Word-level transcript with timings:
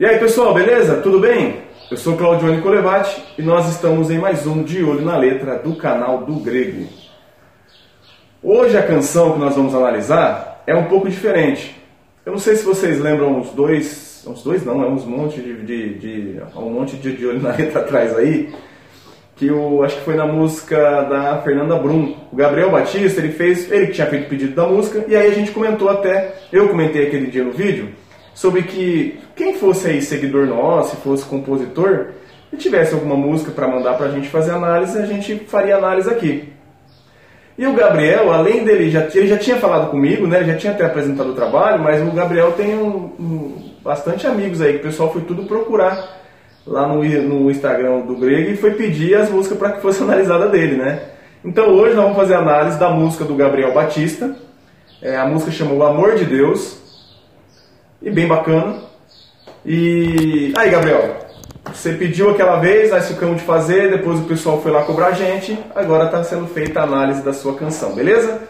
E 0.00 0.06
aí 0.06 0.16
pessoal, 0.16 0.54
beleza? 0.54 0.98
Tudo 0.98 1.18
bem? 1.18 1.56
Eu 1.90 1.96
sou 1.96 2.16
Claudione 2.16 2.62
Colevati 2.62 3.20
e 3.36 3.42
nós 3.42 3.68
estamos 3.68 4.12
em 4.12 4.18
mais 4.18 4.46
um 4.46 4.62
De 4.62 4.84
Olho 4.84 5.04
na 5.04 5.16
Letra 5.16 5.58
do 5.58 5.74
canal 5.74 6.18
do 6.18 6.34
Grego. 6.34 6.86
Hoje 8.40 8.78
a 8.78 8.82
canção 8.84 9.32
que 9.32 9.40
nós 9.40 9.56
vamos 9.56 9.74
analisar 9.74 10.62
é 10.68 10.74
um 10.76 10.84
pouco 10.84 11.08
diferente. 11.08 11.74
Eu 12.24 12.30
não 12.30 12.38
sei 12.38 12.54
se 12.54 12.64
vocês 12.64 13.00
lembram 13.00 13.40
uns 13.40 13.50
dois, 13.50 14.24
uns 14.24 14.40
dois 14.44 14.64
não, 14.64 14.84
é 14.84 14.86
uns 14.86 15.04
monte 15.04 15.40
de, 15.40 15.64
de, 15.64 15.94
de 15.94 16.42
um 16.54 16.70
monte 16.70 16.94
de, 16.94 17.16
de 17.16 17.26
olho 17.26 17.42
na 17.42 17.56
letra 17.56 17.80
atrás 17.82 18.16
aí, 18.16 18.54
que 19.34 19.48
eu 19.48 19.82
acho 19.82 19.96
que 19.96 20.04
foi 20.04 20.14
na 20.14 20.26
música 20.28 21.02
da 21.02 21.42
Fernanda 21.42 21.74
Brum. 21.74 22.14
O 22.30 22.36
Gabriel 22.36 22.70
Batista, 22.70 23.20
ele 23.20 23.32
fez, 23.32 23.68
ele 23.72 23.88
que 23.88 23.94
tinha 23.94 24.06
feito 24.06 24.26
o 24.26 24.28
pedido 24.28 24.54
da 24.54 24.64
música, 24.64 25.04
e 25.08 25.16
aí 25.16 25.26
a 25.26 25.34
gente 25.34 25.50
comentou 25.50 25.88
até, 25.88 26.36
eu 26.52 26.68
comentei 26.68 27.08
aquele 27.08 27.26
dia 27.26 27.42
no 27.42 27.50
vídeo, 27.50 27.88
sobre 28.38 28.62
que 28.62 29.18
quem 29.34 29.54
fosse 29.54 29.88
aí 29.88 30.00
seguidor 30.00 30.46
nosso, 30.46 30.94
se 30.94 31.02
fosse 31.02 31.24
compositor, 31.24 32.10
e 32.52 32.56
tivesse 32.56 32.94
alguma 32.94 33.16
música 33.16 33.50
para 33.50 33.66
mandar 33.66 33.94
para 33.94 34.06
a 34.06 34.10
gente 34.12 34.28
fazer 34.28 34.52
análise, 34.52 34.96
a 34.96 35.04
gente 35.04 35.34
faria 35.48 35.76
análise 35.76 36.08
aqui. 36.08 36.52
E 37.58 37.66
o 37.66 37.72
Gabriel, 37.72 38.32
além 38.32 38.64
dele, 38.64 38.90
já, 38.90 39.08
ele 39.12 39.26
já 39.26 39.36
tinha 39.36 39.56
falado 39.56 39.90
comigo, 39.90 40.24
né? 40.28 40.44
Já 40.44 40.56
tinha 40.56 40.72
até 40.72 40.86
apresentado 40.86 41.30
o 41.30 41.34
trabalho, 41.34 41.82
mas 41.82 42.00
o 42.00 42.12
Gabriel 42.12 42.52
tem 42.52 42.76
um, 42.76 43.10
um, 43.18 43.72
bastante 43.82 44.24
amigos 44.24 44.62
aí, 44.62 44.74
que 44.74 44.78
o 44.78 44.82
pessoal 44.82 45.12
foi 45.12 45.22
tudo 45.22 45.42
procurar 45.42 46.20
lá 46.64 46.86
no, 46.86 47.02
no 47.02 47.50
Instagram 47.50 48.02
do 48.02 48.14
Greg 48.14 48.52
e 48.52 48.56
foi 48.56 48.70
pedir 48.74 49.16
as 49.16 49.28
músicas 49.28 49.58
para 49.58 49.72
que 49.72 49.82
fosse 49.82 50.00
analisada 50.04 50.46
dele, 50.46 50.76
né? 50.76 51.02
Então 51.44 51.70
hoje 51.70 51.96
nós 51.96 52.04
vamos 52.04 52.16
fazer 52.16 52.34
análise 52.34 52.78
da 52.78 52.88
música 52.88 53.24
do 53.24 53.34
Gabriel 53.34 53.74
Batista. 53.74 54.36
É, 55.02 55.16
a 55.16 55.26
música 55.26 55.50
chama 55.50 55.72
O 55.72 55.82
Amor 55.82 56.14
de 56.14 56.24
Deus 56.24 56.86
e 58.00 58.10
bem 58.10 58.26
bacana. 58.26 58.82
E 59.64 60.52
aí, 60.56 60.70
Gabriel, 60.70 61.16
você 61.72 61.92
pediu 61.92 62.30
aquela 62.30 62.56
vez, 62.56 62.90
nós 62.90 63.08
ficamos 63.08 63.38
de 63.38 63.42
fazer, 63.42 63.90
depois 63.90 64.18
o 64.20 64.24
pessoal 64.24 64.60
foi 64.62 64.70
lá 64.70 64.84
cobrar 64.84 65.08
a 65.08 65.12
gente, 65.12 65.58
agora 65.74 66.06
está 66.06 66.22
sendo 66.24 66.46
feita 66.46 66.80
a 66.80 66.84
análise 66.84 67.22
da 67.22 67.32
sua 67.32 67.54
canção, 67.54 67.94
beleza? 67.94 68.40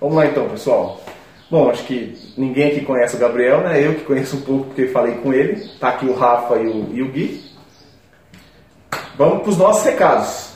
Vamos 0.00 0.16
lá 0.16 0.26
então, 0.26 0.48
pessoal. 0.48 1.00
Bom, 1.48 1.70
acho 1.70 1.84
que 1.84 2.18
ninguém 2.36 2.72
aqui 2.72 2.80
conhece 2.80 3.14
o 3.14 3.20
Gabriel, 3.20 3.60
né? 3.60 3.80
Eu 3.80 3.94
que 3.94 4.04
conheço 4.04 4.36
um 4.36 4.40
pouco 4.40 4.64
porque 4.66 4.88
falei 4.88 5.14
com 5.16 5.32
ele. 5.32 5.68
Tá 5.78 5.90
aqui 5.90 6.06
o 6.06 6.12
Rafa 6.12 6.56
e 6.56 6.66
o, 6.66 6.88
e 6.92 7.02
o 7.02 7.08
Gui. 7.08 7.44
Vamos 9.16 9.42
para 9.42 9.50
os 9.50 9.56
nossos 9.56 9.84
recados. 9.84 10.55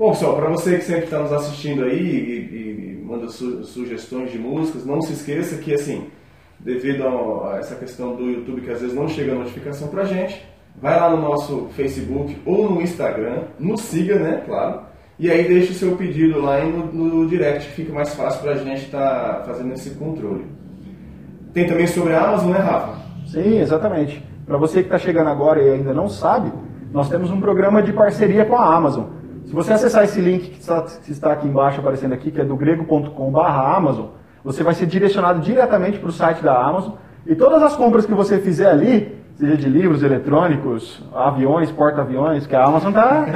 Bom, 0.00 0.12
pessoal, 0.12 0.34
para 0.34 0.48
você 0.48 0.78
que 0.78 0.84
sempre 0.84 1.04
está 1.04 1.18
nos 1.18 1.30
assistindo 1.30 1.84
aí 1.84 2.00
e, 2.00 3.00
e 3.00 3.04
manda 3.04 3.28
su 3.28 3.62
sugestões 3.64 4.32
de 4.32 4.38
músicas, 4.38 4.86
não 4.86 5.02
se 5.02 5.12
esqueça 5.12 5.58
que, 5.58 5.74
assim, 5.74 6.06
devido 6.58 7.06
a, 7.06 7.56
a 7.56 7.58
essa 7.58 7.74
questão 7.74 8.16
do 8.16 8.22
YouTube 8.22 8.62
que 8.62 8.70
às 8.70 8.80
vezes 8.80 8.96
não 8.96 9.06
chega 9.06 9.32
a 9.32 9.34
notificação 9.34 9.88
para 9.88 10.04
gente, 10.04 10.42
vai 10.80 10.98
lá 10.98 11.10
no 11.10 11.20
nosso 11.20 11.68
Facebook 11.76 12.34
ou 12.46 12.70
no 12.70 12.80
Instagram, 12.80 13.42
nos 13.58 13.82
siga, 13.82 14.18
né, 14.18 14.42
claro, 14.46 14.80
e 15.18 15.30
aí 15.30 15.46
deixa 15.46 15.72
o 15.72 15.74
seu 15.74 15.94
pedido 15.94 16.40
lá 16.40 16.64
no, 16.64 16.86
no 16.86 17.28
direct, 17.28 17.68
fica 17.72 17.92
mais 17.92 18.14
fácil 18.14 18.40
para 18.40 18.52
a 18.52 18.56
gente 18.56 18.86
estar 18.86 19.34
tá 19.34 19.44
fazendo 19.44 19.74
esse 19.74 19.90
controle. 19.96 20.46
Tem 21.52 21.66
também 21.66 21.86
sobre 21.86 22.14
a 22.14 22.24
Amazon, 22.26 22.52
né, 22.52 22.58
Rafa? 22.58 23.02
Sim, 23.26 23.60
exatamente. 23.60 24.24
Para 24.46 24.56
você 24.56 24.80
que 24.80 24.86
está 24.86 24.98
chegando 24.98 25.28
agora 25.28 25.60
e 25.60 25.68
ainda 25.68 25.92
não 25.92 26.08
sabe, 26.08 26.50
nós 26.90 27.10
temos 27.10 27.30
um 27.30 27.38
programa 27.38 27.82
de 27.82 27.92
parceria 27.92 28.46
com 28.46 28.56
a 28.56 28.74
Amazon. 28.74 29.19
Se 29.46 29.52
você 29.52 29.72
acessar 29.72 30.04
esse 30.04 30.20
link 30.20 30.50
que 30.50 30.60
está, 30.60 30.82
que 30.82 31.10
está 31.10 31.32
aqui 31.32 31.46
embaixo 31.46 31.80
aparecendo 31.80 32.12
aqui, 32.12 32.30
que 32.30 32.40
é 32.40 32.44
do 32.44 32.56
grego.com/amazon, 32.56 34.06
você 34.44 34.62
vai 34.62 34.74
ser 34.74 34.86
direcionado 34.86 35.40
diretamente 35.40 35.98
para 35.98 36.08
o 36.08 36.12
site 36.12 36.42
da 36.42 36.56
Amazon 36.56 36.94
e 37.26 37.34
todas 37.34 37.62
as 37.62 37.76
compras 37.76 38.06
que 38.06 38.14
você 38.14 38.38
fizer 38.38 38.70
ali, 38.70 39.18
seja 39.34 39.56
de 39.56 39.68
livros 39.68 40.02
eletrônicos, 40.02 41.02
aviões, 41.14 41.70
porta-aviões, 41.70 42.46
que 42.46 42.56
a 42.56 42.64
Amazon 42.64 42.90
está. 42.96 43.26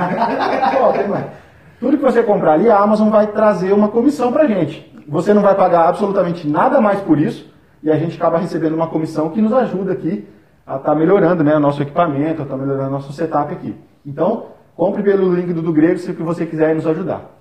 Tudo 1.80 1.98
que 1.98 2.02
você 2.02 2.22
comprar 2.22 2.52
ali, 2.52 2.70
a 2.70 2.78
Amazon 2.78 3.10
vai 3.10 3.26
trazer 3.26 3.72
uma 3.72 3.88
comissão 3.88 4.32
para 4.32 4.44
a 4.44 4.46
gente. 4.46 4.90
Você 5.06 5.34
não 5.34 5.42
vai 5.42 5.54
pagar 5.54 5.88
absolutamente 5.88 6.48
nada 6.48 6.80
mais 6.80 7.00
por 7.00 7.18
isso 7.18 7.52
e 7.82 7.90
a 7.90 7.96
gente 7.96 8.16
acaba 8.16 8.38
recebendo 8.38 8.74
uma 8.74 8.86
comissão 8.86 9.28
que 9.28 9.42
nos 9.42 9.52
ajuda 9.52 9.92
aqui 9.92 10.26
a 10.66 10.76
estar 10.76 10.92
tá 10.92 10.94
melhorando 10.94 11.44
né, 11.44 11.54
o 11.54 11.60
nosso 11.60 11.82
equipamento, 11.82 12.40
a 12.40 12.44
estar 12.44 12.56
tá 12.56 12.56
melhorando 12.56 12.88
o 12.88 12.92
nosso 12.92 13.12
setup 13.12 13.52
aqui. 13.52 13.76
Então, 14.06 14.46
compre 14.76 15.02
pelo 15.02 15.34
link 15.34 15.52
do, 15.52 15.62
do 15.62 15.72
Grego 15.72 15.98
se 15.98 16.12
você 16.12 16.46
quiser 16.46 16.74
nos 16.74 16.86
ajudar. 16.86 17.40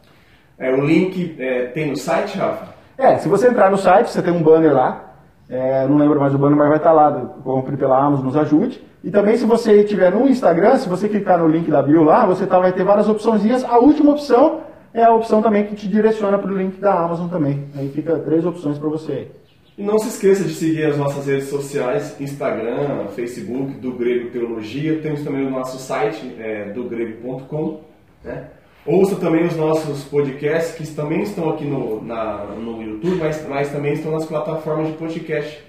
É, 0.58 0.72
o 0.72 0.86
link 0.86 1.36
é, 1.40 1.66
tem 1.68 1.90
no 1.90 1.98
site, 1.98 2.38
Rafa? 2.38 2.74
É, 2.98 3.18
se 3.18 3.28
você 3.28 3.48
entrar 3.48 3.72
no 3.72 3.78
site, 3.78 4.10
você 4.10 4.22
tem 4.22 4.34
um 4.34 4.44
banner 4.44 4.74
lá. 4.74 5.14
É, 5.50 5.88
não 5.88 5.98
lembro 5.98 6.20
mais 6.20 6.34
o 6.34 6.38
banner, 6.38 6.58
mas 6.58 6.68
vai 6.68 6.78
estar 6.78 6.90
tá 6.90 6.96
lá. 6.96 7.12
Compre 7.44 7.76
pela 7.76 7.98
Amazon, 7.98 8.26
nos 8.26 8.38
ajude. 8.38 8.82
E 9.04 9.12
também, 9.12 9.36
se 9.36 9.46
você 9.46 9.84
tiver 9.84 10.12
no 10.12 10.28
Instagram, 10.28 10.78
se 10.78 10.88
você 10.88 11.10
clicar 11.10 11.38
no 11.38 11.48
link 11.48 11.70
da 11.70 11.82
bio 11.82 12.04
lá, 12.04 12.26
você 12.26 12.46
tá, 12.46 12.60
vai 12.60 12.72
ter 12.72 12.84
várias 12.84 13.10
opções. 13.10 13.64
A 13.66 13.78
última 13.78 14.12
opção 14.12 14.62
é 14.94 15.04
a 15.04 15.14
opção 15.14 15.42
também 15.42 15.66
que 15.66 15.76
te 15.76 15.88
direciona 15.88 16.38
para 16.38 16.52
o 16.52 16.58
link 16.58 16.80
da 16.80 16.94
Amazon 16.94 17.28
também. 17.28 17.66
Aí 17.76 17.90
fica 17.90 18.18
três 18.20 18.46
opções 18.46 18.78
para 18.78 18.88
você 18.88 19.12
aí. 19.12 19.32
E 19.76 19.82
não 19.82 19.98
se 19.98 20.10
esqueça 20.10 20.44
de 20.44 20.54
seguir 20.54 20.86
as 20.86 20.98
nossas 20.98 21.26
redes 21.26 21.50
sociais, 21.50 22.16
Instagram, 22.22 23.08
Facebook, 23.16 23.74
do 23.80 23.92
Grego 23.94 24.30
Teologia. 24.30 25.00
Temos 25.00 25.24
também 25.24 25.46
o 25.48 25.50
nosso 25.50 25.80
site, 25.80 26.36
é, 26.38 26.66
dogrego.com. 26.66 27.82
Né? 28.24 28.50
Ouça 28.86 29.16
também 29.16 29.46
os 29.46 29.56
nossos 29.56 30.04
podcasts, 30.04 30.76
que 30.76 30.96
também 30.96 31.24
estão 31.24 31.50
aqui 31.50 31.66
no, 31.66 32.04
na, 32.04 32.46
no 32.46 32.84
YouTube, 32.84 33.16
mas, 33.16 33.48
mas 33.48 33.72
também 33.72 33.94
estão 33.94 34.12
nas 34.12 34.26
plataformas 34.26 34.88
de 34.88 34.94
podcast. 34.94 35.64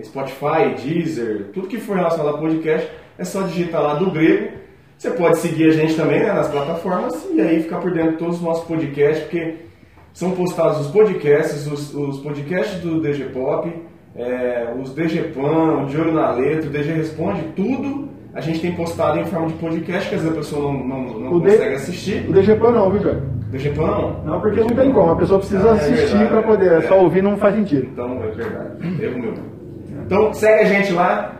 Spotify, 0.00 0.74
Deezer, 0.80 1.50
tudo 1.52 1.66
que 1.66 1.78
for 1.78 1.96
relacionado 1.96 2.36
a 2.36 2.38
podcast, 2.38 2.88
é 3.18 3.24
só 3.24 3.42
digitar 3.42 3.82
lá 3.82 3.94
do 3.94 4.10
Grego. 4.10 4.58
Você 4.96 5.10
pode 5.10 5.38
seguir 5.38 5.70
a 5.70 5.72
gente 5.72 5.96
também 5.96 6.20
né, 6.20 6.32
nas 6.32 6.48
plataformas 6.48 7.26
e 7.34 7.40
aí 7.40 7.62
ficar 7.62 7.78
por 7.80 7.90
dentro 7.90 8.12
de 8.12 8.18
todos 8.18 8.36
os 8.36 8.42
nossos 8.42 8.64
podcasts, 8.64 9.24
porque 9.24 9.56
são 10.12 10.32
postados 10.32 10.80
os 10.80 10.86
podcasts, 10.88 11.66
os, 11.66 11.94
os 11.94 12.18
podcasts 12.20 12.80
do 12.80 13.00
DG 13.00 13.24
Pop, 13.26 13.70
é, 14.16 14.72
os 14.80 14.92
DG 14.92 15.32
Pan, 15.34 15.82
o 15.82 15.86
De 15.86 15.96
Olho 15.98 16.12
na 16.12 16.32
Letra, 16.32 16.68
o 16.68 16.72
DG 16.72 16.92
Responde, 16.92 17.42
tudo 17.54 18.08
a 18.32 18.40
gente 18.40 18.60
tem 18.60 18.72
postado 18.72 19.18
em 19.18 19.24
forma 19.24 19.48
de 19.48 19.54
podcast, 19.54 20.08
que 20.08 20.14
às 20.14 20.22
vezes 20.22 20.36
a 20.36 20.38
pessoa 20.38 20.72
não, 20.72 20.84
não, 20.84 21.18
não 21.18 21.40
consegue 21.40 21.74
assistir. 21.74 22.28
O 22.28 22.32
DG 22.32 22.54
Pan 22.56 22.70
não, 22.70 22.90
viu, 22.90 23.02
cara? 23.02 23.22
DG 23.50 23.70
Pan 23.70 23.86
não? 23.86 24.24
Não, 24.24 24.40
porque 24.40 24.60
não 24.60 24.68
tem 24.68 24.92
como, 24.92 25.10
a 25.10 25.16
pessoa 25.16 25.40
precisa 25.40 25.72
ah, 25.72 25.74
é 25.74 25.78
assistir 25.78 26.28
para 26.28 26.42
poder, 26.42 26.72
é. 26.72 26.80
só 26.82 27.00
ouvir 27.00 27.22
não 27.22 27.36
faz 27.36 27.56
sentido. 27.56 27.88
Então, 27.92 28.22
é 28.22 28.30
verdade, 28.30 29.04
erro 29.04 29.18
meu. 29.18 29.34
Então, 30.06 30.32
segue 30.32 30.62
a 30.62 30.64
gente 30.64 30.92
lá 30.92 31.34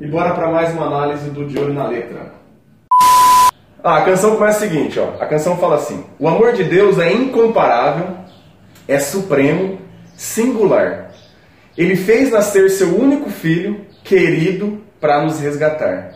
e 0.00 0.06
bora 0.08 0.34
para 0.34 0.50
mais 0.50 0.72
uma 0.74 0.86
análise 0.86 1.30
do 1.30 1.46
De 1.46 1.58
Olho 1.58 1.72
na 1.72 1.86
Letra. 1.86 2.41
Ah, 3.84 3.98
a 3.98 4.04
canção 4.04 4.36
começa 4.36 4.64
o 4.64 4.68
seguinte, 4.68 5.00
ó. 5.00 5.20
A 5.20 5.26
canção 5.26 5.56
fala 5.56 5.74
assim: 5.74 6.04
O 6.18 6.28
amor 6.28 6.52
de 6.52 6.62
Deus 6.62 7.00
é 7.00 7.12
incomparável, 7.12 8.16
é 8.86 8.98
supremo, 9.00 9.78
singular. 10.16 11.10
Ele 11.76 11.96
fez 11.96 12.30
nascer 12.30 12.70
seu 12.70 12.96
único 12.96 13.28
filho, 13.28 13.80
querido, 14.04 14.80
para 15.00 15.22
nos 15.22 15.40
resgatar. 15.40 16.12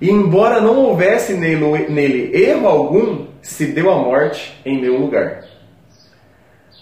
E 0.00 0.10
embora 0.10 0.60
não 0.60 0.76
houvesse 0.76 1.34
nele, 1.34 1.86
nele 1.88 2.36
erro 2.36 2.66
algum, 2.66 3.26
se 3.40 3.66
deu 3.66 3.92
a 3.92 3.96
morte 3.96 4.60
em 4.64 4.80
meu 4.80 4.98
lugar. 4.98 5.44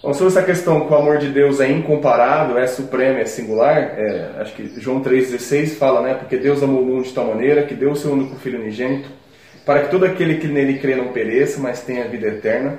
Bom, 0.02 0.14
sobre 0.14 0.28
essa 0.28 0.42
questão 0.42 0.86
que 0.86 0.92
o 0.92 0.96
amor 0.96 1.18
de 1.18 1.28
Deus 1.28 1.60
é 1.60 1.70
incomparável, 1.70 2.56
é 2.58 2.66
supremo, 2.66 3.18
é 3.18 3.24
singular, 3.26 3.76
é, 3.98 4.30
acho 4.38 4.54
que 4.54 4.80
João 4.80 5.02
3,16 5.02 5.76
fala, 5.76 6.00
né? 6.00 6.14
Porque 6.14 6.38
Deus 6.38 6.62
amou 6.62 6.80
o 6.80 6.86
mundo 6.86 7.04
de 7.04 7.12
tal 7.12 7.26
maneira 7.26 7.64
que 7.64 7.74
deu 7.74 7.92
o 7.92 7.96
seu 7.96 8.12
único 8.12 8.36
Filho 8.36 8.60
unigênito 8.60 9.21
para 9.64 9.82
que 9.82 9.90
todo 9.90 10.04
aquele 10.04 10.36
que 10.36 10.48
nele 10.48 10.78
crê 10.78 10.94
não 10.94 11.08
pereça, 11.08 11.60
mas 11.60 11.80
tenha 11.82 12.08
vida 12.08 12.28
eterna. 12.28 12.78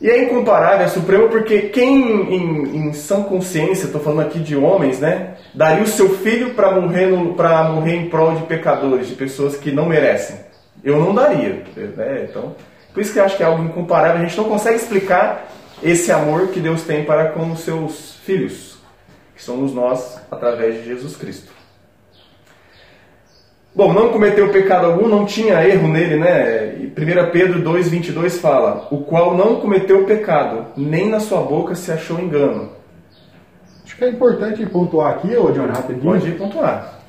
E 0.00 0.10
é 0.10 0.22
incomparável, 0.24 0.84
é 0.84 0.88
supremo, 0.88 1.28
porque 1.28 1.62
quem 1.68 2.34
em, 2.34 2.76
em 2.76 2.92
sã 2.92 3.22
consciência, 3.22 3.86
estou 3.86 4.00
falando 4.00 4.26
aqui 4.26 4.38
de 4.40 4.56
homens, 4.56 5.00
né, 5.00 5.34
daria 5.54 5.82
o 5.82 5.86
seu 5.86 6.10
filho 6.18 6.54
para 6.54 6.72
morrer, 6.72 7.06
morrer 7.06 7.96
em 7.96 8.10
prol 8.10 8.34
de 8.34 8.42
pecadores, 8.42 9.06
de 9.06 9.14
pessoas 9.14 9.56
que 9.56 9.70
não 9.70 9.86
merecem? 9.86 10.36
Eu 10.82 10.98
não 10.98 11.14
daria. 11.14 11.62
Né? 11.76 12.26
Então, 12.28 12.54
por 12.92 13.00
isso 13.00 13.12
que 13.12 13.18
eu 13.18 13.24
acho 13.24 13.36
que 13.36 13.42
é 13.42 13.46
algo 13.46 13.64
incomparável. 13.64 14.20
A 14.20 14.26
gente 14.26 14.36
não 14.36 14.44
consegue 14.44 14.76
explicar 14.76 15.48
esse 15.82 16.12
amor 16.12 16.48
que 16.48 16.60
Deus 16.60 16.82
tem 16.82 17.04
para 17.04 17.30
com 17.30 17.52
os 17.52 17.60
seus 17.60 18.16
filhos, 18.24 18.78
que 19.34 19.42
somos 19.42 19.72
nós 19.72 20.20
através 20.30 20.76
de 20.76 20.86
Jesus 20.86 21.16
Cristo. 21.16 21.52
Bom, 23.76 23.92
não 23.92 24.10
cometeu 24.10 24.50
pecado 24.50 24.86
algum, 24.86 25.08
não 25.08 25.26
tinha 25.26 25.66
erro 25.66 25.88
nele, 25.88 26.16
né? 26.16 26.74
1 26.96 27.30
Pedro 27.32 27.60
2,22 27.60 28.38
fala: 28.38 28.86
O 28.90 28.98
qual 28.98 29.36
não 29.36 29.56
cometeu 29.56 30.04
pecado, 30.04 30.66
nem 30.76 31.08
na 31.08 31.18
sua 31.18 31.40
boca 31.40 31.74
se 31.74 31.90
achou 31.90 32.20
engano. 32.20 32.70
Acho 33.84 33.96
que 33.96 34.04
é 34.04 34.08
importante 34.10 34.64
pontuar 34.66 35.14
aqui, 35.14 35.36
ô 35.36 35.50
John, 35.50 35.66
rapidinho. 35.66 36.04
Pode 36.04 36.30
pontuar. 36.32 37.00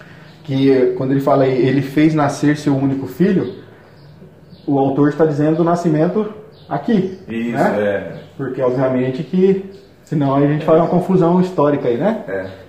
Que 0.43 0.93
quando 0.97 1.11
ele 1.11 1.21
fala 1.21 1.47
ele 1.47 1.81
fez 1.81 2.15
nascer 2.15 2.57
seu 2.57 2.75
único 2.75 3.05
filho, 3.05 3.63
o 4.65 4.79
autor 4.79 5.09
está 5.09 5.25
dizendo 5.25 5.57
do 5.57 5.63
nascimento 5.63 6.33
aqui. 6.67 7.19
Isso, 7.27 7.51
né? 7.51 7.75
é. 7.77 8.13
Porque 8.35 8.61
obviamente 8.61 9.23
que 9.23 9.69
senão 10.03 10.35
a 10.35 10.41
gente 10.41 10.65
faz 10.65 10.79
uma 10.79 10.87
confusão 10.87 11.39
histórica 11.39 11.87
aí, 11.87 11.97
né? 11.97 12.23
É. 12.27 12.64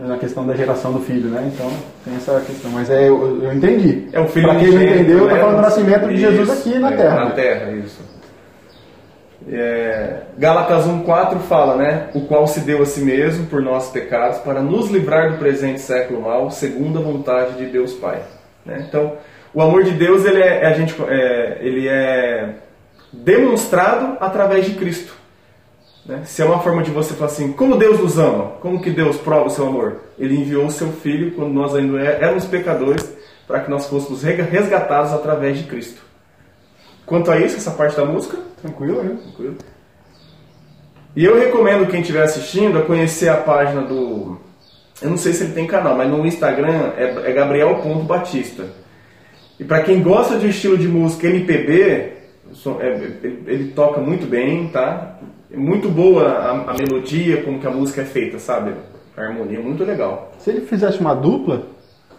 na 0.00 0.16
questão 0.16 0.46
da 0.46 0.54
geração 0.54 0.92
do 0.92 1.00
filho, 1.00 1.28
né? 1.28 1.50
Então 1.52 1.70
tem 2.04 2.16
essa 2.16 2.40
questão. 2.40 2.70
Mas 2.70 2.90
é, 2.90 3.08
eu, 3.08 3.42
eu 3.42 3.52
entendi. 3.52 4.08
É 4.12 4.20
o 4.20 4.26
filho 4.26 4.48
Pra 4.48 4.56
quem 4.58 4.70
não 4.70 4.82
entendeu, 4.82 5.26
tá 5.28 5.34
né? 5.34 5.40
falando 5.40 5.56
do 5.56 5.62
nascimento 5.62 6.08
de 6.08 6.16
Jesus 6.16 6.50
aqui 6.50 6.78
na 6.78 6.92
é, 6.92 6.96
Terra. 6.96 7.24
Na 7.24 7.30
Terra, 7.30 7.72
isso. 7.72 8.00
É, 9.50 10.16
Gálatas 10.36 10.84
1,4 10.86 11.38
fala, 11.40 11.76
né? 11.76 12.08
O 12.14 12.22
qual 12.22 12.46
se 12.46 12.60
deu 12.60 12.82
a 12.82 12.86
si 12.86 13.00
mesmo 13.00 13.46
por 13.46 13.62
nossos 13.62 13.90
pecados 13.90 14.38
para 14.38 14.60
nos 14.60 14.90
livrar 14.90 15.32
do 15.32 15.38
presente 15.38 15.80
século 15.80 16.22
mal, 16.22 16.50
segundo 16.50 16.98
a 16.98 17.02
vontade 17.02 17.54
de 17.56 17.66
Deus 17.66 17.92
Pai. 17.94 18.20
né? 18.66 18.84
Então, 18.86 19.14
o 19.54 19.62
amor 19.62 19.84
de 19.84 19.92
Deus 19.92 20.24
ele 20.24 20.42
é, 20.42 20.66
a 20.66 20.72
gente, 20.72 20.94
é, 21.08 21.58
ele 21.60 21.88
é 21.88 22.50
demonstrado 23.12 24.18
através 24.20 24.66
de 24.66 24.72
Cristo. 24.74 25.17
Né? 26.08 26.22
Se 26.24 26.42
é 26.42 26.44
uma 26.44 26.60
forma 26.60 26.82
de 26.82 26.90
você 26.90 27.14
falar 27.14 27.30
assim, 27.30 27.52
como 27.52 27.76
Deus 27.76 28.00
nos 28.00 28.18
ama, 28.18 28.52
como 28.60 28.80
que 28.80 28.90
Deus 28.90 29.18
prova 29.18 29.46
o 29.46 29.50
seu 29.50 29.66
amor? 29.66 29.98
Ele 30.18 30.34
enviou 30.34 30.66
o 30.66 30.70
seu 30.70 30.88
Filho 30.88 31.32
quando 31.32 31.52
nós 31.52 31.74
ainda 31.74 32.00
é, 32.00 32.18
éramos 32.22 32.46
pecadores 32.46 33.16
para 33.46 33.60
que 33.60 33.70
nós 33.70 33.86
fôssemos 33.86 34.22
resgatados 34.22 35.12
através 35.12 35.56
de 35.58 35.64
Cristo. 35.64 36.00
Quanto 37.06 37.30
a 37.30 37.38
isso, 37.38 37.56
essa 37.56 37.70
parte 37.70 37.96
da 37.96 38.04
música, 38.04 38.36
Tranquilo, 38.60 39.02
né? 39.02 39.16
Tranquilo. 39.22 39.56
E 41.14 41.24
eu 41.24 41.38
recomendo 41.38 41.88
quem 41.88 42.00
estiver 42.00 42.22
assistindo 42.22 42.78
a 42.78 42.82
conhecer 42.82 43.28
a 43.28 43.36
página 43.36 43.82
do. 43.82 44.38
Eu 45.00 45.10
não 45.10 45.16
sei 45.16 45.32
se 45.32 45.44
ele 45.44 45.52
tem 45.52 45.66
canal, 45.66 45.96
mas 45.96 46.10
no 46.10 46.26
Instagram 46.26 46.92
é, 46.96 47.30
é 47.30 47.32
Gabriel.batista. 47.32 48.66
E 49.58 49.64
para 49.64 49.82
quem 49.82 50.02
gosta 50.02 50.38
de 50.38 50.48
estilo 50.48 50.76
de 50.76 50.88
música 50.88 51.28
MPB, 51.28 51.82
é- 51.82 52.18
ele, 52.80 53.44
ele 53.46 53.72
toca 53.72 54.00
muito 54.00 54.26
bem, 54.26 54.68
tá? 54.68 55.18
É 55.52 55.56
muito 55.56 55.88
boa 55.88 56.28
a, 56.28 56.70
a 56.72 56.74
melodia, 56.74 57.42
como 57.42 57.58
que 57.58 57.66
a 57.66 57.70
música 57.70 58.02
é 58.02 58.04
feita, 58.04 58.38
sabe? 58.38 58.72
A 59.16 59.22
harmonia 59.22 59.58
é 59.58 59.62
muito 59.62 59.82
legal. 59.84 60.32
Se 60.38 60.50
ele 60.50 60.60
fizesse 60.62 61.00
uma 61.00 61.14
dupla, 61.14 61.62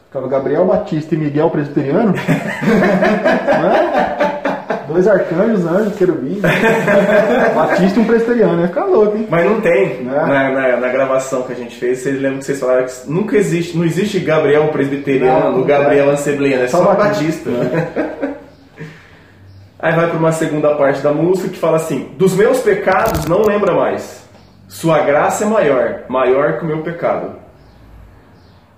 ficava 0.07 0.27
Gabriel 0.27 0.65
Batista 0.65 1.13
e 1.15 1.17
Miguel 1.17 1.49
Presbiteriano, 1.49 2.13
não 3.61 3.71
é? 3.71 4.09
Dois 4.87 5.07
arcanjos, 5.07 5.65
anjos, 5.67 5.95
querubins. 5.95 6.41
Batista 7.55 7.99
e 7.99 8.01
um 8.01 8.05
presbiteriano, 8.05 8.59
ia 8.61 8.67
ficar 8.69 8.85
louco, 8.85 9.15
hein? 9.17 9.27
Mas 9.29 9.45
não 9.45 9.61
tem. 9.61 9.99
É. 9.99 10.03
Na, 10.03 10.49
na- 10.49 10.77
na 10.77 10.87
gravação 10.89 11.43
que 11.43 11.53
a 11.53 11.55
gente 11.55 11.75
fez, 11.75 11.99
vocês 11.99 12.19
lembram 12.19 12.39
que 12.39 12.45
vocês 12.45 12.59
falaram 12.59 12.85
que 12.87 12.91
nunca 13.07 13.37
existe, 13.37 13.77
não 13.77 13.85
existe 13.85 14.19
Gabriel 14.19 14.67
presbiteriano, 14.69 15.51
Não, 15.51 15.57
não 15.59 15.63
Gabriel 15.67 16.09
assembleano, 16.09 16.63
é 16.63 16.67
Só 16.67 16.79
só 16.83 16.95
Batista. 16.95 17.51
Batista. 17.51 18.28
Aí 19.81 19.95
vai 19.95 20.09
para 20.09 20.19
uma 20.19 20.33
segunda 20.33 20.75
parte 20.75 21.01
da 21.01 21.13
música 21.13 21.47
que 21.47 21.57
fala 21.57 21.77
assim: 21.77 22.09
Dos 22.17 22.33
meus 22.33 22.59
pecados 22.59 23.25
não 23.25 23.43
lembra 23.43 23.73
mais. 23.73 24.27
Sua 24.67 24.99
graça 24.99 25.45
é 25.45 25.47
maior, 25.47 26.03
maior 26.09 26.57
que 26.57 26.65
o 26.65 26.67
meu 26.67 26.83
pecado. 26.83 27.37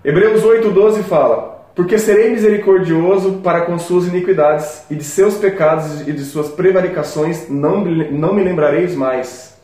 Hebreus 0.06 0.44
8,12 0.44 1.02
fala: 1.02 1.66
Porque 1.74 1.98
serei 1.98 2.30
misericordioso 2.30 3.40
para 3.44 3.62
com 3.62 3.80
suas 3.80 4.06
iniquidades, 4.06 4.86
e 4.92 4.96
de 4.96 5.04
seus 5.04 5.38
pecados 5.38 6.08
e 6.08 6.14
de 6.14 6.24
suas 6.24 6.50
prevaricações 6.50 7.50
não, 7.50 7.84
não 7.84 8.34
me 8.34 8.44
lembrareis 8.44 8.96
mais. 8.96 9.60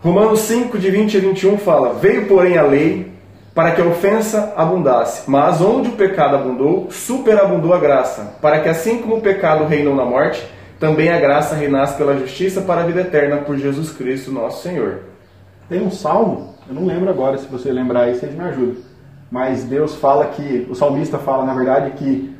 Romanos 0.00 0.40
5, 0.40 0.76
de 0.76 0.90
20 0.90 1.16
a 1.18 1.20
21 1.20 1.58
fala: 1.58 1.94
Veio, 1.94 2.26
porém, 2.26 2.58
a 2.58 2.62
lei 2.62 3.09
para 3.60 3.72
que 3.72 3.82
a 3.82 3.84
ofensa 3.84 4.54
abundasse, 4.56 5.30
mas 5.30 5.60
onde 5.60 5.90
o 5.90 5.92
pecado 5.92 6.34
abundou, 6.34 6.88
superabundou 6.90 7.74
a 7.74 7.78
graça, 7.78 8.36
para 8.40 8.58
que 8.60 8.70
assim 8.70 9.02
como 9.02 9.16
o 9.16 9.20
pecado 9.20 9.66
reinou 9.66 9.94
na 9.94 10.02
morte, 10.02 10.42
também 10.78 11.10
a 11.10 11.20
graça 11.20 11.54
reinasse 11.54 11.94
pela 11.98 12.16
justiça 12.16 12.62
para 12.62 12.80
a 12.80 12.86
vida 12.86 13.02
eterna 13.02 13.36
por 13.36 13.58
Jesus 13.58 13.92
Cristo, 13.92 14.32
nosso 14.32 14.62
Senhor. 14.62 15.00
Tem 15.68 15.82
um 15.82 15.90
salmo, 15.90 16.54
eu 16.66 16.74
não 16.74 16.86
lembro 16.86 17.10
agora, 17.10 17.36
se 17.36 17.46
você 17.48 17.70
lembrar 17.70 18.04
aí, 18.04 18.14
vocês 18.14 18.34
me 18.34 18.40
ajudam. 18.44 18.76
Mas 19.30 19.62
Deus 19.64 19.94
fala 19.94 20.28
que, 20.28 20.66
o 20.70 20.74
salmista 20.74 21.18
fala, 21.18 21.44
na 21.44 21.52
verdade, 21.52 21.90
que 21.98 22.34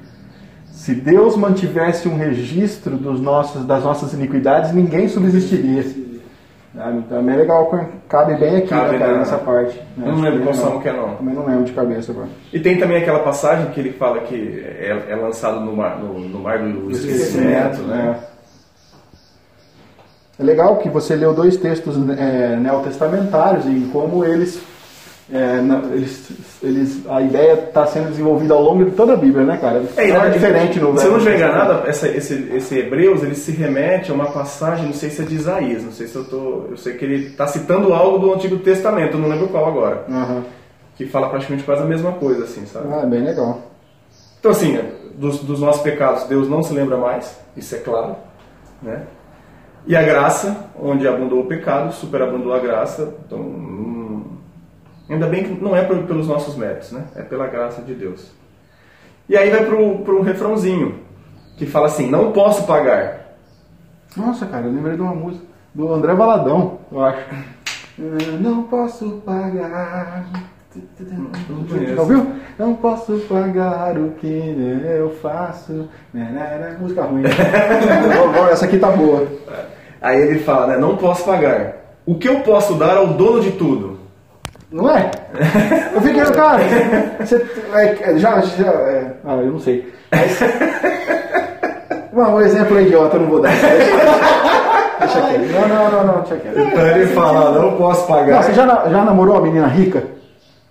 se 0.72 0.94
Deus 0.94 1.36
mantivesse 1.36 2.08
um 2.08 2.16
registro 2.16 2.96
dos 2.96 3.20
nossos, 3.20 3.66
das 3.66 3.84
nossas 3.84 4.14
iniquidades, 4.14 4.72
ninguém 4.72 5.06
subsistiria. 5.06 5.84
Sabe? 6.74 6.98
Então 6.98 7.18
é 7.18 7.22
bem 7.22 7.36
legal, 7.36 7.88
cabe 8.08 8.34
bem 8.36 8.56
aqui 8.58 8.68
Cabe 8.68 8.92
né, 8.92 8.98
cara, 9.00 9.12
na- 9.12 9.18
nessa 9.18 9.38
parte. 9.38 9.76
né? 9.96 10.08
Eu 10.08 10.12
não 10.12 10.20
lembro 10.20 10.42
qual 10.42 10.54
salmo 10.54 10.80
que 10.80 10.88
é, 10.88 10.92
não. 10.92 11.16
Também 11.16 11.34
não 11.34 11.44
lembro 11.46 11.64
de 11.64 11.72
cabeça 11.72 12.12
agora. 12.12 12.28
E 12.52 12.60
tem 12.60 12.78
também 12.78 12.98
aquela 12.98 13.18
passagem 13.20 13.66
que 13.72 13.80
ele 13.80 13.92
fala 13.92 14.20
que 14.20 14.64
é, 14.78 15.06
é 15.08 15.16
lançado 15.16 15.58
no 15.60 15.74
mar, 15.74 15.98
no, 15.98 16.18
no 16.20 16.38
mar 16.38 16.58
do 16.60 16.90
esquecimento, 16.92 17.82
né? 17.82 18.20
É 20.38 20.42
legal 20.42 20.76
que 20.76 20.88
você 20.88 21.14
leu 21.16 21.34
dois 21.34 21.56
textos 21.56 21.96
é, 22.18 22.56
neotestamentários 22.56 23.66
e 23.66 23.90
como 23.92 24.24
eles, 24.24 24.62
é, 25.32 25.58
eles, 25.94 26.28
eles- 26.62 27.06
a 27.08 27.20
ideia 27.22 27.52
está 27.54 27.86
sendo 27.86 28.08
desenvolvida 28.08 28.52
ao 28.54 28.62
longo 28.62 28.84
de 28.84 28.90
toda 28.92 29.12
a 29.12 29.16
Bíblia, 29.16 29.44
né, 29.44 29.56
cara? 29.58 29.82
É, 29.96 30.06
Não 30.08 30.24
é 30.24 30.30
diferente 30.30 30.80
no 30.80 30.98
Se 30.98 31.04
eu 31.06 31.10
não 31.12 31.18
estiver 31.18 31.36
enganado, 31.36 31.88
essa, 31.88 32.08
esse, 32.08 32.50
esse 32.54 32.78
Hebreus 32.78 33.22
ele 33.22 33.34
se 33.36 33.52
remete 33.52 34.10
a 34.10 34.14
uma 34.14 34.32
passagem, 34.32 34.86
não 34.86 34.92
sei 34.92 35.08
se 35.10 35.22
é 35.22 35.24
de 35.24 35.34
Isaías, 35.36 35.84
não 35.84 35.92
sei 35.92 36.06
se 36.08 36.16
eu 36.16 36.24
tô. 36.24 36.64
Eu 36.70 36.76
sei 36.76 36.94
que 36.94 37.04
ele 37.04 37.26
está 37.28 37.46
citando 37.46 37.92
algo 37.94 38.18
do 38.18 38.34
Antigo 38.34 38.58
Testamento, 38.58 39.14
eu 39.16 39.20
não 39.20 39.28
lembro 39.28 39.48
qual 39.48 39.66
agora. 39.68 40.04
Aham. 40.10 40.42
Que 40.96 41.06
fala 41.06 41.28
praticamente 41.28 41.64
quase 41.64 41.82
a 41.82 41.86
mesma 41.86 42.12
coisa, 42.12 42.44
assim, 42.44 42.66
sabe? 42.66 42.88
Ah, 42.92 43.02
é 43.02 43.06
bem 43.06 43.22
legal. 43.22 43.62
Então, 44.38 44.50
assim, 44.50 44.78
dos, 45.14 45.38
dos 45.40 45.60
nossos 45.60 45.80
pecados, 45.82 46.24
Deus 46.24 46.48
não 46.48 46.62
se 46.62 46.72
lembra 46.74 46.96
mais, 46.96 47.38
isso 47.56 47.74
é 47.74 47.78
claro, 47.78 48.16
né? 48.82 49.02
E 49.86 49.96
a 49.96 50.02
graça, 50.02 50.66
onde 50.78 51.06
abundou 51.08 51.40
o 51.40 51.46
pecado, 51.46 51.92
superabundou 51.94 52.52
a 52.52 52.58
graça. 52.58 53.14
Então, 53.26 53.38
ainda 55.12 55.26
bem 55.26 55.44
que 55.44 55.62
não 55.62 55.76
é 55.76 55.84
pelos 55.84 56.28
nossos 56.28 56.56
méritos, 56.56 56.92
né? 56.92 57.04
É 57.16 57.22
pela 57.22 57.46
graça 57.46 57.82
de 57.82 57.94
Deus. 57.94 58.30
E 59.28 59.36
aí 59.36 59.50
vai 59.50 59.64
pro, 59.64 59.98
pro 59.98 60.22
refrãozinho, 60.22 61.00
que 61.56 61.66
fala 61.66 61.86
assim: 61.86 62.10
Não 62.10 62.32
posso 62.32 62.66
pagar. 62.66 63.36
Nossa, 64.16 64.46
cara, 64.46 64.66
eu 64.66 64.72
lembrei 64.72 64.96
de 64.96 65.02
uma 65.02 65.14
música 65.14 65.44
do 65.74 65.92
André 65.92 66.14
Valadão, 66.14 66.78
eu 66.90 67.04
acho. 67.04 67.24
Eu 67.98 68.40
não 68.40 68.64
posso 68.64 69.22
pagar. 69.24 70.24
Já 71.94 72.00
ouviu? 72.00 72.32
Não 72.58 72.74
posso 72.74 73.18
pagar 73.28 73.96
o 73.98 74.10
que 74.12 74.26
eu 74.84 75.10
faço. 75.22 75.88
Nanana, 76.12 76.76
Música 76.80 77.04
ruim. 77.04 77.22
Essa 78.50 78.64
aqui 78.64 78.78
tá 78.78 78.90
boa. 78.90 79.26
Aí 80.00 80.20
ele 80.20 80.38
fala, 80.40 80.68
né? 80.68 80.78
Não 80.78 80.96
posso 80.96 81.24
pagar. 81.24 81.76
O 82.06 82.16
que 82.16 82.28
eu 82.28 82.40
posso 82.40 82.74
dar 82.74 82.96
ao 82.96 83.08
dono 83.08 83.40
de 83.40 83.52
tudo? 83.52 83.99
Não 84.72 84.88
é? 84.90 85.10
Eu 85.94 86.00
fiquei, 86.00 86.22
cara, 86.26 86.60
você, 87.18 87.44
é, 87.74 88.18
já, 88.18 88.40
já, 88.40 88.66
é, 88.68 89.12
ah, 89.24 89.34
eu 89.36 89.46
não 89.52 89.58
sei. 89.58 89.92
Mas, 90.12 90.38
Bom, 92.12 92.22
um 92.36 92.40
exemplo 92.40 92.78
é 92.78 92.82
idiota, 92.82 93.16
eu 93.16 93.20
não 93.22 93.28
vou 93.28 93.40
dar. 93.40 93.50
Deixa, 93.50 95.20
quieto. 95.22 95.52
Não, 95.52 95.68
não, 95.68 95.90
não, 95.90 96.04
não, 96.06 96.20
deixa 96.20 96.36
quieto. 96.36 96.58
Então 96.60 96.86
ele 96.86 97.06
fala, 97.08 97.50
não 97.58 97.76
posso 97.76 98.06
pagar. 98.06 98.36
Não, 98.36 98.42
você 98.42 98.52
já, 98.52 98.66
já 98.66 99.04
namorou 99.04 99.34
uma 99.36 99.42
menina 99.42 99.66
rica? 99.66 100.04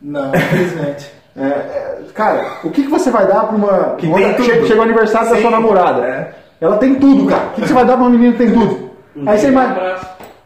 Não, 0.01 0.29
infelizmente. 0.33 1.11
É, 1.37 1.43
é, 1.45 1.97
cara, 2.13 2.45
o 2.63 2.69
que, 2.69 2.83
que 2.83 2.89
você 2.89 3.09
vai 3.11 3.25
dar 3.27 3.43
pra 3.47 3.55
uma. 3.55 3.95
Que 3.97 4.07
uma- 4.07 4.17
tem 4.17 4.33
tudo. 4.33 4.45
Chega, 4.45 4.65
chega 4.67 4.79
o 4.79 4.83
aniversário 4.83 5.29
da 5.29 5.35
Sim, 5.35 5.41
sua 5.41 5.51
namorada. 5.51 6.01
é. 6.05 6.31
Ela 6.61 6.77
tem 6.77 6.95
tudo, 6.95 7.25
cara. 7.29 7.41
O 7.47 7.49
que, 7.55 7.61
que 7.61 7.67
você 7.67 7.73
vai 7.73 7.85
dar 7.85 7.93
pra 7.93 8.01
uma 8.03 8.09
menina 8.11 8.31
que 8.33 8.37
tem 8.39 8.51
tudo? 8.51 8.91
Aí 9.25 9.37
você 9.37 9.47
imagina. 9.47 9.95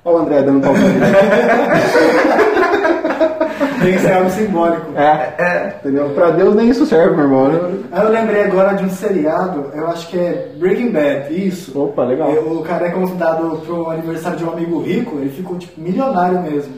Olha 0.05 0.15
o 0.15 0.19
André 0.19 0.41
dando 0.41 0.61
palminha. 0.61 0.93
Tem 3.81 3.93
que 3.93 3.99
ser 3.99 4.13
algo 4.13 4.29
simbólico. 4.29 4.91
É, 4.97 5.75
entendeu? 5.79 6.09
Pra 6.11 6.31
Deus 6.31 6.55
nem 6.55 6.69
isso 6.69 6.85
serve, 6.85 7.15
meu 7.15 7.25
irmão. 7.25 7.51
Aí 7.91 8.03
eu 8.03 8.09
lembrei 8.09 8.43
agora 8.43 8.73
de 8.75 8.85
um 8.85 8.89
seriado, 8.89 9.71
eu 9.73 9.87
acho 9.87 10.07
que 10.07 10.17
é 10.17 10.51
Breaking 10.57 10.91
Bad, 10.91 11.47
isso. 11.47 11.77
Opa, 11.79 12.03
legal. 12.05 12.31
O 12.31 12.61
cara 12.63 12.87
é 12.87 12.91
convidado 12.91 13.57
pro 13.65 13.89
aniversário 13.89 14.37
de 14.37 14.45
um 14.45 14.51
amigo 14.53 14.81
rico, 14.81 15.17
ele 15.17 15.29
ficou 15.29 15.57
tipo 15.57 15.79
milionário 15.81 16.41
mesmo. 16.41 16.73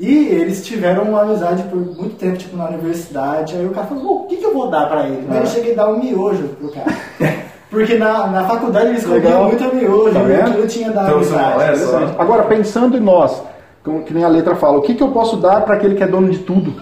E 0.00 0.28
eles 0.28 0.64
tiveram 0.64 1.02
uma 1.02 1.22
amizade 1.22 1.64
por 1.64 1.76
muito 1.76 2.14
tempo, 2.16 2.36
tipo, 2.36 2.56
na 2.56 2.66
universidade. 2.68 3.56
Aí 3.56 3.66
o 3.66 3.70
cara 3.70 3.88
falou, 3.88 4.04
"Pô, 4.04 4.14
o 4.22 4.26
que, 4.28 4.36
que 4.36 4.44
eu 4.44 4.54
vou 4.54 4.70
dar 4.70 4.88
pra 4.88 5.04
ele? 5.08 5.26
Aí 5.28 5.38
Ah. 5.38 5.40
eu 5.40 5.46
cheguei 5.46 5.72
a 5.72 5.76
dar 5.76 5.88
um 5.90 5.98
miojo 5.98 6.44
pro 6.60 6.70
cara. 6.70 6.86
Porque 7.68 7.96
na, 7.96 8.28
na 8.28 8.44
faculdade 8.44 8.88
eles 8.90 9.04
comiam 9.04 9.44
muito 9.48 9.74
miojo, 9.74 10.14
Tá 10.14 10.20
e 10.20 10.36
aquilo 10.36 10.66
tinha 10.68 10.90
dado 10.90 11.06
Então, 11.08 11.16
amizade. 11.18 11.80
é. 11.82 12.14
Agora, 12.22 12.44
pensando 12.44 12.96
em 12.96 13.00
nós, 13.00 13.42
como 13.88 14.02
que 14.02 14.12
nem 14.12 14.22
a 14.22 14.28
letra 14.28 14.54
fala, 14.54 14.76
o 14.76 14.82
que, 14.82 14.94
que 14.94 15.02
eu 15.02 15.08
posso 15.08 15.38
dar 15.38 15.62
para 15.62 15.76
aquele 15.76 15.94
que 15.94 16.02
é 16.02 16.06
dono 16.06 16.28
de 16.28 16.40
tudo? 16.40 16.74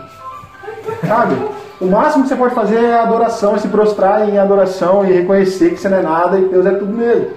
Sabe? 1.07 1.37
O 1.81 1.87
máximo 1.87 2.25
que 2.25 2.31
você 2.31 2.37
pode 2.37 2.55
fazer 2.55 2.83
é 2.83 2.99
adoração, 2.99 3.55
é 3.55 3.59
se 3.59 3.69
prostrar 3.69 4.29
em 4.29 4.39
adoração 4.39 5.05
e 5.05 5.13
reconhecer 5.13 5.71
que 5.71 5.77
você 5.77 5.89
não 5.89 5.99
é 5.99 6.03
nada 6.03 6.37
e 6.37 6.43
que 6.43 6.49
Deus 6.49 6.67
é 6.67 6.73
tudo 6.73 6.93
mesmo. 6.93 7.29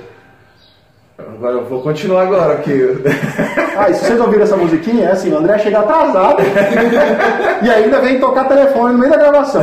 Agora 1.20 1.54
eu 1.54 1.66
vou 1.66 1.82
continuar 1.82 2.24
agora 2.24 2.54
aqui. 2.54 2.74
Ah, 3.78 3.90
e 3.90 3.94
se 3.94 4.06
vocês 4.06 4.20
ouviram 4.20 4.44
essa 4.44 4.58
musiquinha, 4.58 5.06
é 5.06 5.12
assim, 5.12 5.32
o 5.32 5.38
André 5.38 5.58
chega 5.60 5.80
atrasado 5.80 6.42
e 7.62 7.70
ainda 7.70 8.02
vem 8.02 8.20
tocar 8.20 8.46
telefone 8.46 8.94
no 8.94 9.00
meio 9.00 9.12
da 9.12 9.18
gravação. 9.18 9.62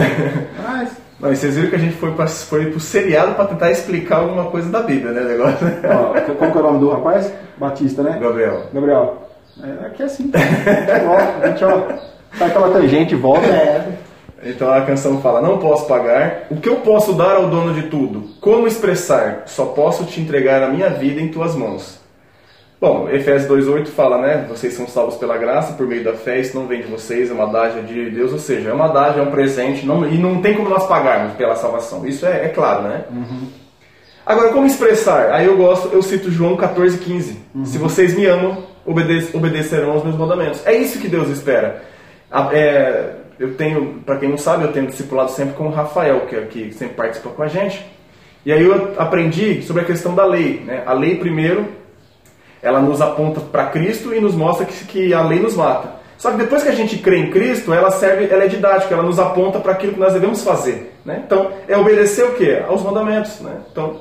Mas, 0.67 0.91
Não, 1.19 1.33
e 1.33 1.37
vocês 1.37 1.55
viram 1.55 1.69
que 1.69 1.77
a 1.77 1.79
gente 1.79 1.97
foi, 1.97 2.13
pra, 2.13 2.27
foi 2.27 2.67
pro 2.67 2.81
seriado 2.81 3.35
pra 3.35 3.47
tentar 3.47 3.71
explicar 3.71 4.19
alguma 4.19 4.47
coisa 4.47 4.71
da 4.71 4.83
Bíblia, 4.83 5.13
né? 5.13 5.21
Negócio. 5.23 5.67
ó, 5.85 6.35
como 6.35 6.53
que 6.53 6.59
é 6.59 6.61
o 6.61 6.65
nome 6.65 6.79
do 6.79 6.91
rapaz? 6.91 7.33
Batista, 7.59 8.03
né? 8.03 8.19
Gabriel. 8.21 8.63
Gabriel, 8.73 9.26
É, 9.63 9.87
aqui 9.87 10.03
é 10.03 10.07
assim. 10.07 10.31
ó, 11.09 11.45
a 11.45 11.49
gente 11.49 11.65
ó, 11.65 11.89
sai 12.37 12.49
aquela 12.49 12.71
tangente 12.71 13.15
e 13.15 13.19
volta. 13.19 13.47
É. 13.47 13.99
Então 14.45 14.71
a 14.71 14.83
canção 14.83 15.21
fala: 15.21 15.41
Não 15.41 15.59
posso 15.59 15.87
pagar. 15.87 16.47
O 16.51 16.57
que 16.57 16.69
eu 16.69 16.77
posso 16.77 17.13
dar 17.13 17.37
ao 17.37 17.49
dono 17.49 17.75
de 17.75 17.89
tudo? 17.89 18.31
Como 18.41 18.67
expressar? 18.67 19.43
Só 19.47 19.67
posso 19.67 20.05
te 20.05 20.21
entregar 20.21 20.63
a 20.63 20.69
minha 20.69 20.91
vida 20.91 21.21
em 21.21 21.29
tuas 21.29 21.55
mãos. 21.55 22.05
Bom, 22.79 23.09
Efésios 23.09 23.51
2,8 23.51 23.87
fala, 23.87 24.21
né? 24.21 24.47
Vocês 24.51 24.75
são 24.75 24.87
salvos 24.87 25.17
pela 25.17 25.39
graça, 25.39 25.73
por 25.73 25.87
meio 25.87 26.05
da 26.05 26.13
fé, 26.13 26.39
isso 26.39 26.55
não 26.55 26.67
vem 26.67 26.83
de 26.83 26.87
vocês, 26.87 27.31
é 27.31 27.33
uma 27.33 27.47
dádiva 27.47 27.81
de 27.81 28.11
Deus, 28.11 28.33
ou 28.33 28.39
seja, 28.39 28.69
é 28.69 28.73
uma 28.73 28.89
dádiva, 28.89 29.21
é 29.21 29.23
um 29.23 29.31
presente, 29.31 29.87
não, 29.87 30.07
e 30.07 30.19
não 30.19 30.43
tem 30.43 30.55
como 30.55 30.69
nós 30.69 30.87
pagarmos 30.87 31.33
pela 31.37 31.57
salvação. 31.57 32.07
Isso 32.07 32.27
é, 32.27 32.45
é 32.45 32.49
claro, 32.49 32.83
né? 32.83 33.05
Agora, 34.27 34.53
como 34.53 34.67
expressar? 34.67 35.31
Aí 35.31 35.47
eu 35.47 35.57
gosto, 35.57 35.89
eu 35.89 36.03
cito 36.03 36.31
João 36.31 36.55
14,15. 36.55 37.37
Se 37.65 37.79
vocês 37.79 38.15
me 38.15 38.27
amam, 38.27 38.59
obedecerão 38.87 39.93
aos 39.93 40.05
meus 40.05 40.17
mandamentos. 40.17 40.65
É 40.67 40.75
isso 40.75 40.99
que 40.99 41.09
Deus 41.09 41.29
espera. 41.29 41.83
É, 42.53 43.13
eu 43.39 43.55
tenho, 43.55 44.01
para 44.05 44.17
quem 44.17 44.29
não 44.29 44.39
sabe, 44.39 44.65
eu 44.65 44.73
tenho 44.73 44.87
discipulado 44.87 45.31
sempre 45.31 45.55
com 45.55 45.67
o 45.67 45.71
Rafael, 45.71 46.21
que, 46.27 46.41
que 46.47 46.73
sempre 46.73 46.95
participa 46.95 47.31
com 47.31 47.43
a 47.43 47.49
gente. 47.49 47.85
E 48.45 48.53
aí 48.53 48.63
eu 48.63 48.95
aprendi 48.97 49.63
sobre 49.63 49.83
a 49.83 49.85
questão 49.85 50.15
da 50.15 50.25
lei. 50.25 50.63
Né? 50.65 50.83
A 50.87 50.93
lei, 50.93 51.17
primeiro, 51.17 51.67
ela 52.63 52.81
nos 52.81 53.01
aponta 53.01 53.41
para 53.41 53.67
Cristo 53.67 54.15
e 54.15 54.21
nos 54.21 54.35
mostra 54.35 54.65
que, 54.65 54.85
que 54.85 55.15
a 55.15 55.23
lei 55.23 55.41
nos 55.41 55.55
mata. 55.55 55.97
Só 56.17 56.31
que 56.31 56.39
depois 56.39 56.63
que 56.63 56.69
a 56.69 56.75
gente 56.75 56.97
crê 56.99 57.19
em 57.19 57.31
Cristo, 57.31 57.75
ela 57.75 57.91
serve, 57.91 58.33
ela 58.33 58.45
é 58.45 58.49
didática, 58.49 58.95
ela 58.95 59.03
nos 59.03 59.19
aponta 59.19 59.59
para 59.61 59.73
aquilo 59.73 59.93
que 59.93 60.01
nós 60.01 60.15
devemos 60.15 60.43
fazer. 60.43 60.95
Né? 61.05 61.23
Então, 61.27 61.51
é 61.69 61.77
obedecer 61.77 62.25
o 62.25 62.35
quê? 62.35 62.63
Aos 62.67 62.83
mandamentos. 62.83 63.41
Né? 63.41 63.53
Então, 63.71 64.01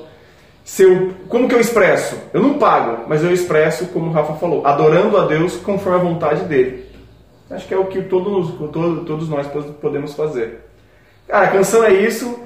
se 0.66 0.82
eu, 0.82 1.12
como 1.28 1.48
que 1.48 1.54
eu 1.54 1.60
expresso? 1.60 2.16
Eu 2.34 2.42
não 2.42 2.58
pago, 2.58 3.04
mas 3.08 3.22
eu 3.22 3.32
expresso, 3.32 3.86
como 3.86 4.08
o 4.10 4.12
Rafa 4.12 4.34
falou, 4.34 4.66
adorando 4.66 5.16
a 5.16 5.24
Deus 5.26 5.56
conforme 5.56 5.98
a 5.98 6.02
vontade 6.02 6.42
dele. 6.44 6.84
Acho 7.48 7.68
que 7.68 7.72
é 7.72 7.78
o 7.78 7.84
que 7.86 8.02
todos, 8.02 8.50
todo- 8.72 9.04
todos 9.04 9.28
nós 9.28 9.46
podemos 9.80 10.12
fazer. 10.14 10.64
Cara, 11.28 11.46
a 11.46 11.50
canção 11.52 11.84
é 11.84 11.92
isso, 11.92 12.40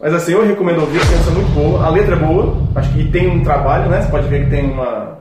mas 0.00 0.12
assim, 0.12 0.32
eu 0.32 0.44
recomendo 0.44 0.80
ouvir, 0.80 0.98
a 0.98 1.06
canção 1.06 1.32
é 1.32 1.36
muito 1.36 1.52
boa, 1.52 1.84
a 1.84 1.88
letra 1.90 2.16
é 2.16 2.18
boa, 2.18 2.56
acho 2.74 2.92
que 2.92 3.08
tem 3.10 3.28
um 3.30 3.44
trabalho, 3.44 3.88
né? 3.88 4.02
Você 4.02 4.10
pode 4.10 4.26
ver 4.26 4.44
que 4.44 4.50
tem 4.50 4.68
uma, 4.68 5.18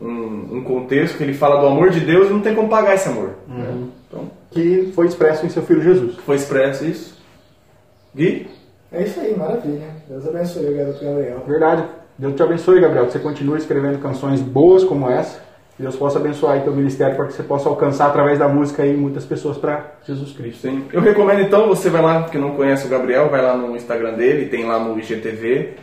um, 0.00 0.58
um 0.58 0.64
contexto 0.64 1.16
que 1.16 1.24
ele 1.24 1.34
fala 1.34 1.60
do 1.60 1.66
amor 1.66 1.90
de 1.90 1.98
Deus 2.00 2.28
e 2.28 2.32
não 2.32 2.40
tem 2.40 2.54
como 2.54 2.68
pagar 2.68 2.94
esse 2.94 3.08
amor. 3.08 3.30
né? 3.48 3.74
Então, 4.08 4.30
Que 4.52 4.92
foi 4.94 5.06
expresso 5.08 5.44
em 5.44 5.48
seu 5.48 5.62
filho 5.64 5.82
Jesus. 5.82 6.14
foi 6.24 6.36
expresso 6.36 6.84
isso. 6.84 7.20
Gui? 8.14 8.46
É 8.92 9.02
isso 9.02 9.20
aí, 9.20 9.36
maravilha. 9.36 9.86
Deus 10.08 10.26
abençoe 10.28 10.66
o 10.66 10.76
garoto 10.76 11.04
Gabriel. 11.04 11.42
Verdade. 11.46 11.84
Deus 12.18 12.34
te 12.34 12.42
abençoe, 12.42 12.80
Gabriel. 12.80 13.06
Que 13.06 13.12
você 13.12 13.18
continue 13.18 13.58
escrevendo 13.58 13.98
canções 13.98 14.40
boas 14.40 14.84
como 14.84 15.10
essa. 15.10 15.40
Que 15.76 15.82
Deus 15.82 15.96
possa 15.96 16.18
abençoar 16.18 16.54
aí 16.54 16.60
teu 16.60 16.74
ministério 16.74 17.16
para 17.16 17.26
que 17.26 17.32
você 17.32 17.42
possa 17.42 17.68
alcançar 17.68 18.06
através 18.06 18.38
da 18.38 18.46
música 18.46 18.82
aí 18.82 18.94
muitas 18.94 19.24
pessoas 19.24 19.56
para 19.56 19.94
Jesus 20.06 20.32
Cristo. 20.32 20.60
Sim. 20.60 20.84
Eu 20.92 21.00
recomendo 21.00 21.40
então, 21.40 21.66
você 21.66 21.88
vai 21.88 22.02
lá, 22.02 22.24
que 22.24 22.36
não 22.36 22.50
conhece 22.50 22.86
o 22.86 22.90
Gabriel, 22.90 23.30
vai 23.30 23.40
lá 23.40 23.56
no 23.56 23.74
Instagram 23.74 24.12
dele, 24.12 24.46
tem 24.46 24.66
lá 24.66 24.78
no 24.78 24.98
IGTV. 24.98 25.74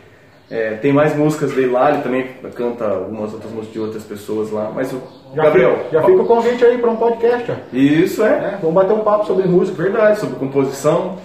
É, 0.48 0.74
tem 0.74 0.92
mais 0.92 1.14
músicas 1.14 1.52
dele 1.52 1.70
lá, 1.70 1.92
ele 1.92 2.02
também 2.02 2.26
canta 2.56 2.84
algumas 2.84 3.32
outras 3.32 3.52
músicas 3.52 3.72
de 3.72 3.80
outras 3.80 4.02
pessoas 4.02 4.50
lá. 4.50 4.70
Mas 4.74 4.92
o 4.92 5.00
Já 5.34 5.44
Gabriel. 5.44 5.76
fica, 5.78 5.90
já 5.92 6.02
fica 6.02 6.22
o 6.22 6.26
convite 6.26 6.64
aí 6.64 6.78
para 6.78 6.90
um 6.90 6.96
podcast, 6.96 7.52
ó. 7.52 7.54
Isso 7.76 8.24
é. 8.24 8.54
É, 8.54 8.58
vamos 8.60 8.74
bater 8.74 8.92
um 8.92 9.00
papo 9.00 9.26
sobre 9.26 9.46
música. 9.46 9.80
Verdade, 9.80 10.18
sobre 10.18 10.36
composição. 10.36 11.18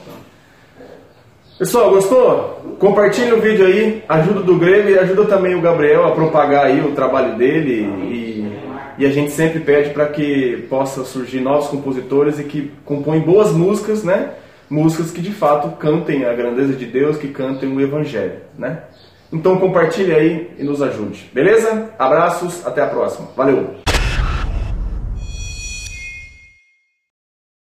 Pessoal, 1.58 1.90
gostou? 1.90 2.76
Compartilha 2.80 3.34
o 3.34 3.40
vídeo 3.40 3.66
aí, 3.66 4.04
ajuda 4.10 4.42
do 4.42 4.58
Grego 4.58 4.90
e 4.90 5.00
ajuda 5.00 5.24
também 5.24 5.56
o 5.56 5.62
Gabriel 5.62 6.06
a 6.06 6.12
propagar 6.12 6.66
aí 6.66 6.82
o 6.82 6.92
trabalho 6.92 7.38
dele 7.38 7.84
e, 8.12 8.58
e 8.98 9.06
a 9.06 9.10
gente 9.10 9.32
sempre 9.32 9.62
pede 9.62 9.92
para 9.92 10.06
que 10.08 10.68
possa 10.70 11.06
surgir 11.06 11.40
novos 11.40 11.70
compositores 11.70 12.40
e 12.40 12.44
que 12.44 12.74
compõem 12.84 13.22
boas 13.22 13.54
músicas, 13.54 14.04
né? 14.04 14.32
Músicas 14.70 15.12
que 15.12 15.22
de 15.22 15.32
fato 15.32 15.78
cantem 15.78 16.26
a 16.26 16.34
grandeza 16.34 16.74
de 16.74 16.86
Deus, 16.86 17.16
que 17.16 17.30
cantem 17.30 17.74
o 17.74 17.80
Evangelho, 17.80 18.42
né? 18.60 18.80
Então 19.32 19.58
compartilhe 19.58 20.14
aí 20.14 20.52
e 20.60 20.64
nos 20.64 20.82
ajude, 20.82 21.32
beleza? 21.34 21.90
Abraços, 21.98 22.68
até 22.68 22.82
a 22.82 22.88
próxima. 22.88 23.30
Valeu! 23.34 23.85